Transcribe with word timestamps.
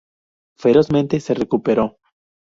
Ferozmente 0.57 1.19
se 1.19 1.35
recuperó. 1.35 1.99